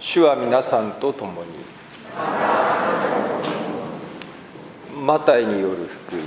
[0.00, 1.48] 主は皆さんと共に。
[5.04, 6.22] マタイによる福音。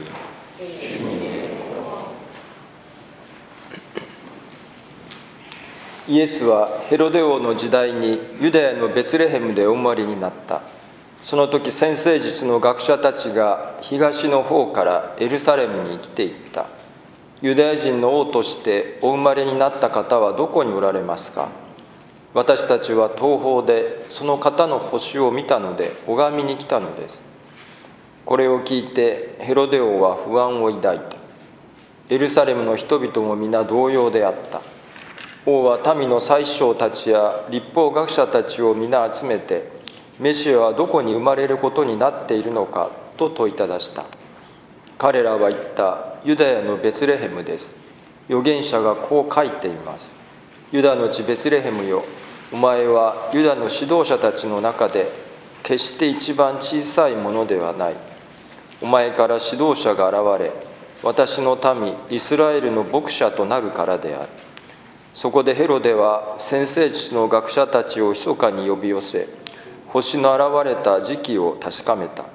[6.07, 10.61] イエスはヘロデ王の時代にユダヤのベツレヘムでお生まれになった。
[11.23, 16.65] その時先生術の学者たちが東の方からエルサレムに来ていった。
[17.41, 21.61] ユダヤ人の王としてお生まれになった方はどこにおられますか？
[22.34, 27.21] 私たちは東方でその方の星を見たので拝みに来たのです。
[28.25, 31.18] これを聞いてヘロデ王は不安を抱いた。
[32.10, 34.62] エルサレムの人々も皆同様であった。
[35.46, 39.70] 王は民の宰相たちや立法学者たちを皆集めて
[40.20, 44.05] メシアはどこに生まれることになっているのかと問いただした。
[44.98, 47.76] 彼らは言ったユダヤのベツレヘムです。
[48.30, 50.13] 預言者がこう書いています。
[50.72, 52.05] ユダの地ベツレヘムよ
[52.54, 55.10] お前はユダの指導者たちの中で
[55.64, 57.96] 決して一番小さいものではない。
[58.82, 60.52] お前から指導者が現れ
[61.02, 64.29] 私の民イスラエルの牧者となるからである。
[65.13, 69.29] そこでヘロデは先生術の学者たちを密かに呼び寄せ
[69.88, 72.25] 星の現れた時期を確かめた。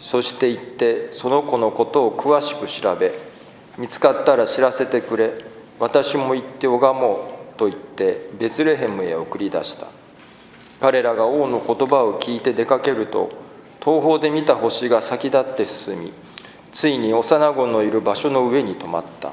[0.00, 3.12] そして行ってその子のことを詳しく調べ
[3.78, 5.30] 見つかったら知らせてくれ。
[5.78, 7.33] 私も行って拝もう。
[7.56, 9.86] と言ってベツレヘムへ送り出した。
[10.80, 13.30] 彼らが王の言葉を聞いて出かけると
[13.82, 16.12] 東方で見た星が先立って進み
[16.72, 19.32] ついに幼子のいる場所の上に止まった。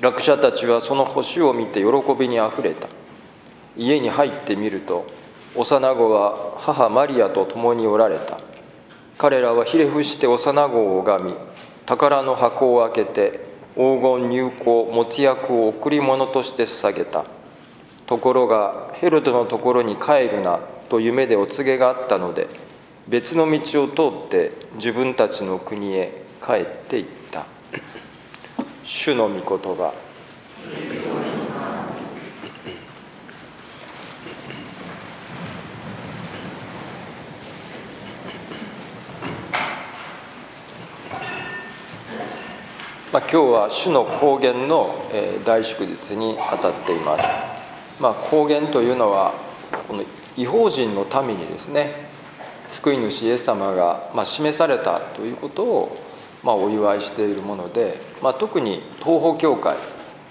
[0.00, 1.86] 学者たちはその星を見て喜
[2.18, 2.88] びにあふれた。
[3.76, 5.06] 家に入ってみると
[5.54, 8.40] 幼子は母マリアと共におられた。
[9.16, 11.34] 彼らはひれ伏して幼子を拝み
[11.86, 13.47] 宝の箱を開けて
[13.78, 17.24] 黄金入香持役を贈り物として捧げた。
[18.06, 22.48] ところがヘロドのところに帰るなと夢でお告げがあったので
[23.06, 27.46] 別の道を通って自分たちの国へ帰っていった。
[28.82, 29.94] 主の御言葉。
[43.18, 44.94] まあ、今日は主の高原の、
[45.44, 47.28] 大祝日にあたっています、
[47.98, 49.34] まあ、高原というのは
[49.88, 50.04] この
[50.36, 51.94] 違法人の民にですね
[52.68, 55.98] 救い主イエス様が、ま示されたということを、
[56.44, 59.76] まお祝いしているもので、まあ、特に東方教会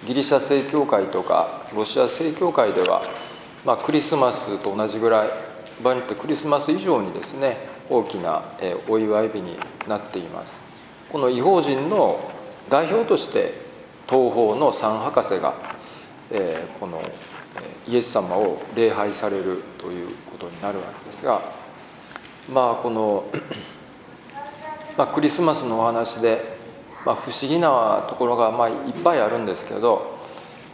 [0.05, 3.01] ギリシャ正教会とかロシア正教会では、
[3.65, 5.29] ま、クリスマスと同じぐらい
[5.83, 7.57] 場合によってクリスマス以上にですね
[7.89, 8.43] 大きな
[8.87, 9.57] お祝い日に
[9.89, 10.55] なっています。
[11.11, 12.36] この違法人の
[12.69, 13.53] 代表として
[14.09, 15.53] 東方の三博士が、
[16.31, 17.01] え、この
[17.87, 21.41] イエス様を礼拝されるということになるわけですが
[22.51, 23.25] まあこの、
[24.97, 26.57] ま、クリスマスのお話で、
[27.05, 30.17] ま、不思議なところがまいっぱいあるんですけど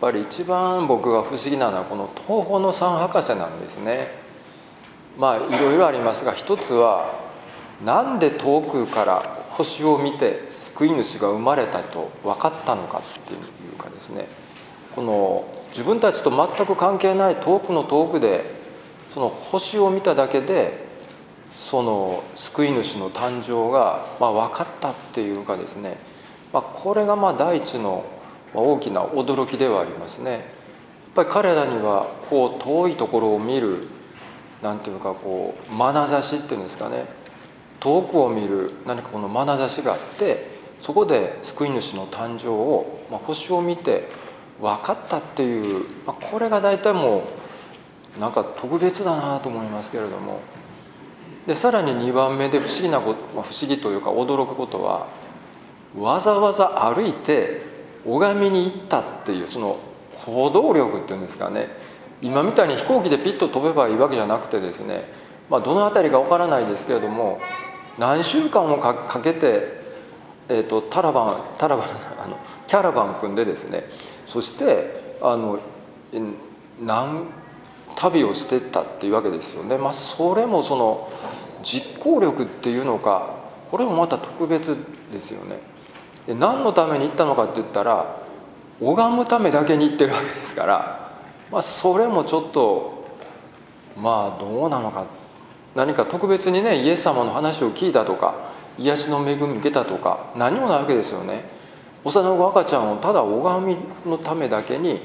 [0.01, 4.23] やっぱり一番僕が不思議なのはこの東方の三博士なんですね。
[5.17, 7.13] まあいろいろありますが一つは
[7.85, 14.27] なんで遠くから星を見て救い主が生まれたと分かったのかっていうかですね
[14.95, 18.43] この自分たちと全く関係ない遠くの遠くで
[19.13, 20.83] その星を見ただけで
[21.57, 25.97] その救い主の誕生がま分かったっていうかですね、
[26.51, 28.05] ま、これがまあ第一の
[28.53, 30.31] 大きな驚きではありますね。
[30.31, 30.41] やっ
[31.15, 33.87] ぱり彼らにはこう遠いところを見る
[34.63, 37.05] なんていうかこう眼差しっていうんですかね
[37.83, 40.47] 遠くを見る何かこの眼差しがあって
[40.79, 44.07] そこで救い主の誕生を、まあ、星を見て
[44.61, 47.23] 分かったっていう、まあ、これが大体も
[48.17, 50.39] うなんか特別だなと思いますけれども。
[51.45, 55.07] でさらに2番目で不思議なこと、まあ、不思議というか驚くことは
[55.99, 57.63] わざわざ歩いて
[58.05, 59.77] 拝みに行ったっていうその
[60.25, 61.67] 行動力っていうんですかね。
[62.21, 65.03] 今みたいに飛行機でピッと飛べばいいわけじゃなくてですね、
[65.49, 67.41] まあ、どの辺りか分からないですけれども
[67.97, 69.81] 何週間もかけて、
[70.49, 71.87] えーと、タラバンタラバン
[72.23, 72.37] あの
[72.67, 73.89] キャラバン組んでですね
[74.27, 75.59] そしてあの
[76.81, 77.27] 何
[77.95, 79.77] 旅をしてったっていうわけですよね。
[79.77, 81.09] まあ、それもその
[81.63, 83.35] 実行力っていうのか
[83.69, 84.75] これもまた特別
[85.11, 85.59] ですよね。
[86.25, 88.17] で何のために行ったのかって言ったら
[88.81, 91.11] 拝むためだけに行ってるわけですから、
[91.51, 93.05] まあ、それもちょっと
[93.95, 95.22] まあどうなのかって
[95.75, 101.45] 何か特別にねイエス様の話を聞いたとか癒しの恵み受けたとか何もないわけですよね。
[102.03, 105.01] 幼子赤ちゃんをただ拝みのためだけに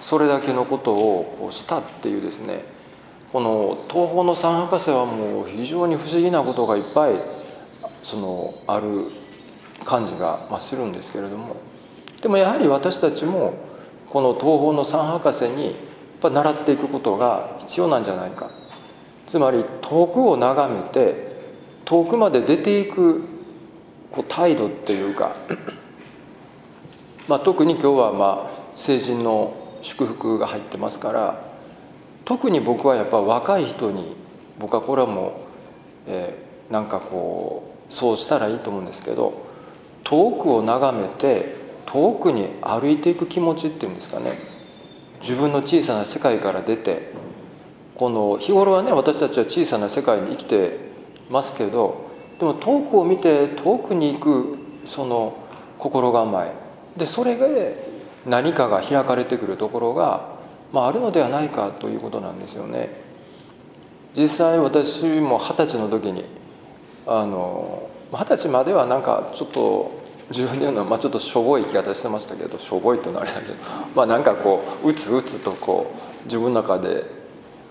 [0.00, 2.64] それだけのことをこうしたっていうですね。
[3.32, 7.14] この東方の三博士はもう非常に不思議なことがいっぱい
[8.02, 9.06] そのある
[9.84, 11.56] 感じが、するんですけれども。
[12.20, 13.54] でもやはり私たちも
[14.10, 15.74] この東方の三博士にやっ
[16.20, 18.50] ぱ習っていくことが必要なんじゃないか。
[19.26, 21.32] つまり遠くを眺めて
[21.84, 23.22] 遠くまで出ていく
[24.10, 25.36] こう態度っていうか、
[27.28, 31.52] まあ、特に今日はまあ成人の祝福が入ってますから
[32.24, 34.16] 特に僕はやっぱ若い人に
[34.58, 35.32] 僕はこれはもう、
[36.06, 39.46] えー、なんかこうそうしたらいいと思うんですけど
[40.04, 44.38] 遠くを眺めて遠くに歩いていく気持ちっていうんですかね。
[45.20, 47.12] 自分の小さな世界から出て
[48.02, 50.76] この日頃はね私たちは小さな世界に生きて
[51.30, 55.38] ますけどでも遠くを見て遠くに行くその
[55.78, 56.52] 心構え
[56.98, 57.76] でそれで
[58.26, 60.32] 何かが開かれてくるところが
[60.72, 62.88] まあ、あるのではないかということなんですよね。
[64.16, 66.24] 実際私も二十歳の時に
[67.06, 73.54] あの二十歳まではなんかちょっと自分で言うのは、まあ、ちょっとしょぼい生き方してましたけどしょぼいっていうのはあれだけど
[73.94, 77.21] まあなんかこううつうつとこう自分の中で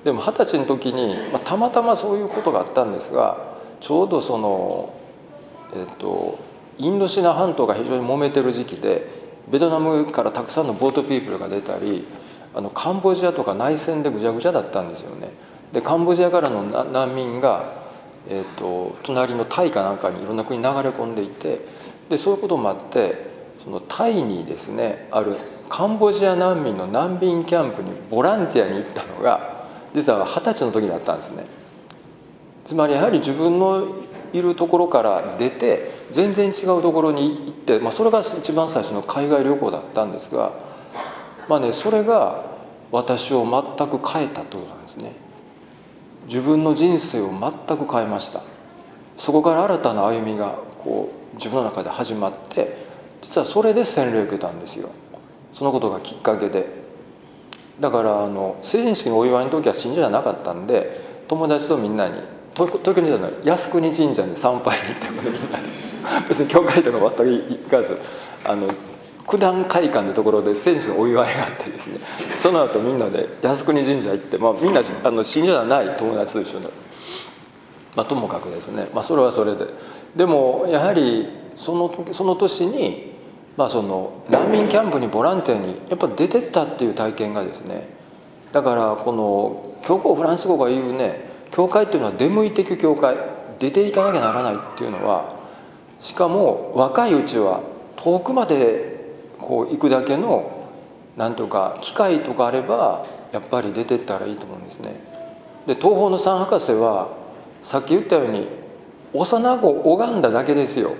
[0.03, 4.93] でも二十歳の時に、まあ、たまたまそういうことがあったんですがちょうどその
[5.73, 6.39] えっと
[6.77, 9.07] インドシナ半島が非常に揉めてる時期で
[9.49, 12.05] ベトナムからたくさんのボートピープルが出たり
[12.53, 15.29] あのカンボジアとか内戦でぐちゃぐちゃだったんですよね。
[15.73, 17.63] でカンボジアからの難民が、
[18.27, 21.61] えーと、隣のタイかなんかにいろんな国に流れ込んでいて
[22.09, 23.31] でそういうこともあって
[23.63, 25.37] そのタイにですねある
[25.69, 29.50] カンボジア難民の難民キャンプにボランティアに行ったのが
[29.93, 31.45] 実は二十歳の時だったんですね。
[32.65, 33.87] つまりやはり自分の
[34.33, 40.71] いるところから出て全然違うところに行って、まあ、それが一番最初の海外旅行だったんですが。
[41.51, 42.45] まあねそれが
[42.91, 45.13] 私を全く変えたということなんですね
[46.27, 48.41] 自分の人生を全く変えました
[49.17, 52.77] そこから新たな歩みがこう自分の中で始まって
[53.21, 54.89] 実はそれで洗礼を受けたんですよ
[55.53, 56.80] そのことがきっかけで
[57.81, 62.21] だからあの成人式のお祝いの時は信者じゃなかったんで友達とみんなに
[62.53, 65.59] 東京にいたの靖国神社に参拝に行ってみんな
[66.29, 67.99] 別に教会とか全く行かず
[68.45, 68.67] あの
[69.27, 71.99] 九段会館のところで選手のお祝いがあってですね
[72.37, 76.65] その後みんなで靖国神社行って、まあ、みんなあの信者じゃない友達と一緒に、
[77.95, 79.65] まあ、ともかくですね、まあ、それはそれで。
[80.15, 83.10] でもやはりそのその年に、
[83.57, 87.87] まあ、その難民キャンプにボランティアにやっぱ出てったっていう体験がですね
[88.51, 93.15] だからこの教皇フランス語が言うね教会っていうのは出向いていく教会
[93.59, 95.35] 出ていかなきゃならないっていうのは
[95.99, 97.61] しかも若いうちは
[97.97, 98.91] 遠くまで
[99.37, 100.67] こう行くだけの
[101.17, 104.95] 何とか機会とかあればやっぱり出てったらいいと思うんですね。
[105.67, 107.09] で東方の三博士は
[107.63, 108.47] さっき言ったように
[109.13, 110.95] 幼子拝んだだけですよ。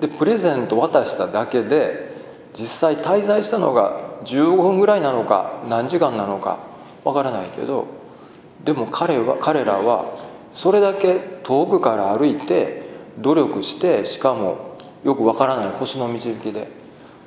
[0.00, 2.14] でプレゼント渡しただけで
[2.52, 6.58] 実際滞在したのが15分ぐらいなのか何時間なのか
[7.04, 7.86] わからないけど
[8.64, 10.18] でも彼は彼らは
[10.54, 12.82] それだけ遠くから歩いて
[13.18, 16.68] 努力してしかもよくわからない星の導きで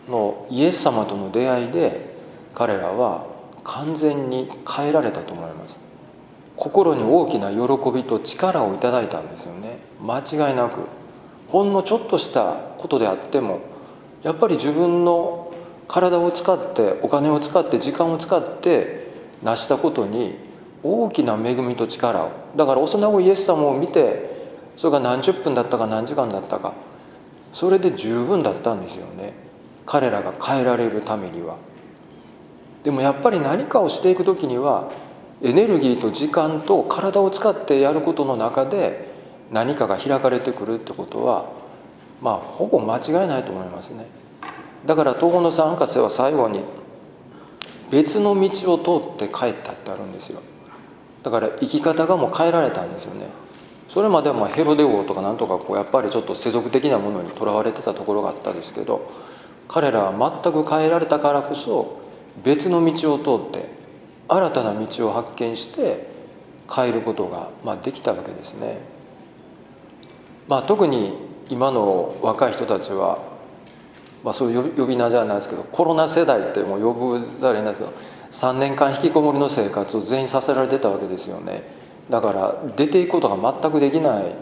[0.08, 2.16] のイエス様との出会いで
[2.56, 3.28] 彼らは
[3.64, 5.78] 完全に変えられたと思います。
[6.56, 9.80] 心に大きな喜びと力をいただいたんですよね。
[10.02, 10.99] 間違いなく。
[11.52, 13.62] ほんのちょっとしたことであっても
[14.24, 15.54] やっぱり自分の
[15.88, 20.36] 体を使ってお金を使って時間を使って成したことに
[20.84, 22.32] 大きな恵みと力を。
[22.56, 24.30] だから幼子イエス様を見て
[24.78, 26.74] それが何十分だったか何時間だったか
[27.54, 29.34] それで十分だったんですよね。
[29.86, 31.58] 彼らが変えられるためには。
[32.84, 34.92] でもやっぱり何かをしていく時には
[35.42, 39.09] エネルギーと時間と体を使ってやることの中で
[39.52, 41.52] 何かが開かれてくるってことは
[42.22, 44.08] まあほぼ間違いないと思いますね。
[44.86, 46.62] だから東方の三博士は最後に
[47.92, 48.78] 別の道を
[49.18, 50.42] 通って帰ったってあるんですよ。
[51.24, 53.28] だから生き方がもう変えられたんですよね。
[53.90, 59.12] それまではヘロデ王とかなんとかこうやっぱりちょっと世俗的なものにとらわれてたところがあったんですけど
[59.68, 62.00] 彼らは全く変えられたからこそ
[62.44, 63.68] 別の道を通って
[64.28, 66.08] 新たな道を発見して
[66.72, 68.80] 変えることが、まあ、できたわけですね。
[70.50, 71.14] まあ、特に
[71.48, 73.20] 今の若い人たちは、
[74.24, 77.94] まあ、そういう呼び名じゃないですけどコロナ世代ってもう呼ぶざるないですけど
[78.32, 81.64] 3年間引きこもりの生活を全員させられてたわけですよね。
[82.10, 84.36] だから出ていくことが全くできない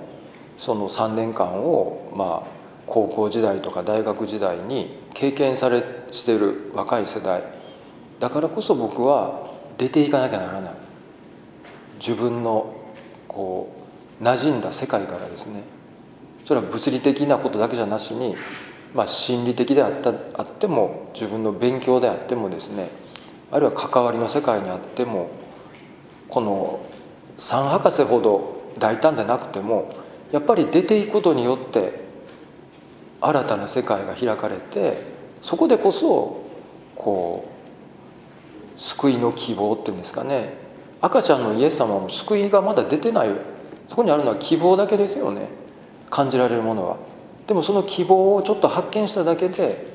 [0.58, 2.48] その3年間をまあ
[2.86, 7.44] 高校時代とか大学時代に経験されしてる若い世代。
[8.20, 10.74] だからこそ僕は出ていかなきゃならない。
[12.00, 12.74] 自分の
[13.28, 13.74] こ
[14.22, 15.77] う馴染んだ世界からですね。
[16.48, 18.38] それは物理的なことだけじゃなしに、
[18.96, 22.90] まあ、心理的であったあっても自分の勉強であってもですね
[23.52, 25.30] あるいは関わりの世界にあっても
[26.30, 26.86] この
[27.38, 29.94] 三博士ほど大胆でなくても
[30.32, 32.08] やっぱり出ていくことによって
[33.20, 35.02] 新たな世界が開かれて
[35.42, 36.46] そこでこそ
[36.96, 37.50] こ
[38.78, 40.54] う救いの希望っていうんですかね
[41.02, 43.30] 赤ちゃんのイエス様も救いがまだ出てない
[43.90, 45.67] そこにあるのは希望だけですよね。
[46.10, 46.98] 感じられるものは。
[47.48, 49.88] でもその希望をちょっと発見しただけで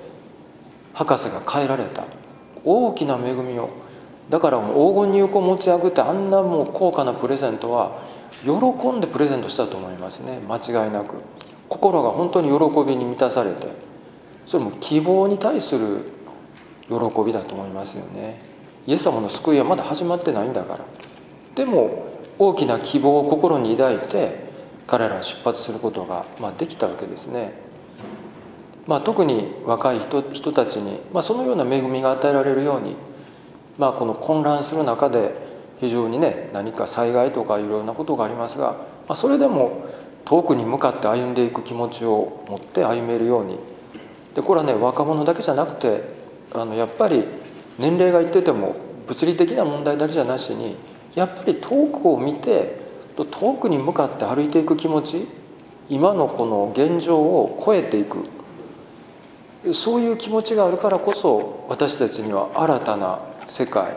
[0.95, 2.04] 博士が変えられた。
[2.64, 3.71] 大きな恵みを。
[4.31, 7.99] だから黄金入魂持ち上げてあんなもう高価なプレゼントは
[8.45, 8.52] 喜
[8.88, 10.40] んでプレゼントしたと思いますね。
[10.49, 11.16] 間違いなく。
[11.69, 13.92] 心が本当に喜びに満たされて。
[14.47, 16.04] それも希望に対する
[16.88, 18.40] 喜びだと思いますよね。
[18.87, 20.85] イエス様の救いはまだ始まってないんだから。
[21.54, 22.04] でも
[22.38, 24.52] 大きな希望を心に抱いて
[24.87, 27.53] 彼らは出発することが、まあ、できたわけですね、
[28.87, 32.97] まあ、特に若い人人たちに、まあ、そのような恵みが与えられるように、
[33.79, 35.35] まあ、この混乱する中で
[35.81, 38.73] 非常にね何か災害とかいろいろなことがありますが、
[39.09, 39.87] まあ、それでも
[40.25, 43.59] 遠くに向かって歩んでいく気持ちを持って歩めるように。
[44.35, 46.03] でこれはね若者だけじゃなくて
[46.55, 47.23] あのやっぱり
[47.79, 50.77] 年齢がいってても物理的な問題だけじゃなしに
[51.15, 52.82] やっぱり遠くを見て
[53.14, 55.28] と遠くに向かって歩いていく気持ち
[55.88, 58.28] 今のこの現状を超えていく
[59.75, 63.97] そういう気持ちがあるからこそ私たちには新たな世界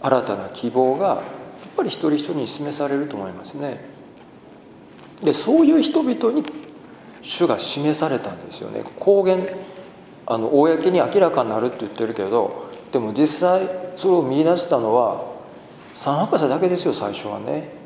[0.00, 1.20] 新たな希望がやっ
[1.76, 3.80] ぱり一人一人に示されると思いますね。
[5.22, 6.42] でそういう人々に
[7.22, 8.84] 主が示されたんですよね。
[8.98, 9.46] 公言
[10.26, 15.24] あの公に明らかになるって言ってるけどでも実際それを見出したのは
[15.92, 17.79] 三博士だけですよ最初はね。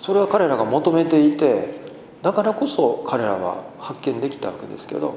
[0.00, 1.78] それは彼らが求めていて
[2.22, 5.16] だからこそ彼らは発見できたわけですけど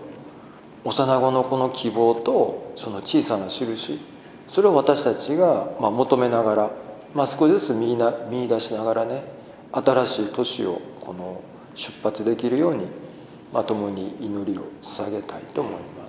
[0.84, 4.00] 幼子のこの希望とその小さな印
[4.48, 6.72] それを私たちがま求めながら、
[7.14, 7.98] まあ、少しずつ見
[8.30, 9.24] 見出しながらね
[9.72, 11.42] 新しい年をこの
[11.76, 12.88] 出発できるように
[13.54, 16.01] まともに祈りを捧げたいと思います。